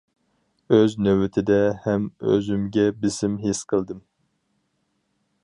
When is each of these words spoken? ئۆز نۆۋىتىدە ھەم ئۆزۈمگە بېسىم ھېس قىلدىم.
ئۆز 0.77 0.95
نۆۋىتىدە 1.07 1.59
ھەم 1.83 2.07
ئۆزۈمگە 2.31 2.87
بېسىم 3.05 3.37
ھېس 3.45 3.63
قىلدىم. 3.75 4.03